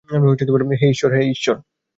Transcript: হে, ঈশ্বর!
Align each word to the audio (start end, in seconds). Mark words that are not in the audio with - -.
হে, 1.11 1.21
ঈশ্বর! 1.29 1.55